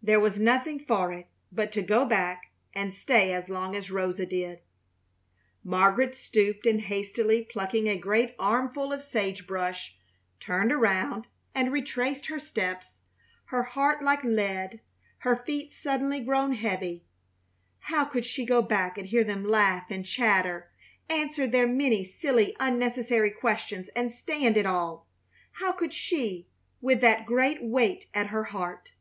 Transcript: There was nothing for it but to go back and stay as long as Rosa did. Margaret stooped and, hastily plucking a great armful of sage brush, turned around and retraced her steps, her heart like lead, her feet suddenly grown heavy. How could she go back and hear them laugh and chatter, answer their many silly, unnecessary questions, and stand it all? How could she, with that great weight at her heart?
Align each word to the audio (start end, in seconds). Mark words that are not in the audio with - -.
There 0.00 0.20
was 0.20 0.40
nothing 0.40 0.78
for 0.78 1.12
it 1.12 1.26
but 1.52 1.70
to 1.72 1.82
go 1.82 2.06
back 2.06 2.52
and 2.72 2.94
stay 2.94 3.30
as 3.32 3.50
long 3.50 3.76
as 3.76 3.90
Rosa 3.90 4.24
did. 4.24 4.60
Margaret 5.62 6.14
stooped 6.14 6.64
and, 6.64 6.80
hastily 6.80 7.42
plucking 7.44 7.88
a 7.88 7.98
great 7.98 8.34
armful 8.38 8.90
of 8.90 9.04
sage 9.04 9.46
brush, 9.46 9.96
turned 10.40 10.72
around 10.72 11.26
and 11.54 11.70
retraced 11.70 12.26
her 12.26 12.38
steps, 12.38 13.00
her 13.46 13.64
heart 13.64 14.02
like 14.02 14.24
lead, 14.24 14.80
her 15.18 15.36
feet 15.36 15.72
suddenly 15.72 16.20
grown 16.20 16.54
heavy. 16.54 17.04
How 17.80 18.06
could 18.06 18.24
she 18.24 18.46
go 18.46 18.62
back 18.62 18.96
and 18.96 19.08
hear 19.08 19.24
them 19.24 19.44
laugh 19.44 19.90
and 19.90 20.06
chatter, 20.06 20.70
answer 21.10 21.46
their 21.46 21.66
many 21.66 22.02
silly, 22.02 22.56
unnecessary 22.58 23.32
questions, 23.32 23.88
and 23.90 24.10
stand 24.10 24.56
it 24.56 24.64
all? 24.64 25.06
How 25.60 25.70
could 25.72 25.92
she, 25.92 26.48
with 26.80 27.02
that 27.02 27.26
great 27.26 27.62
weight 27.62 28.06
at 28.14 28.28
her 28.28 28.44
heart? 28.44 28.92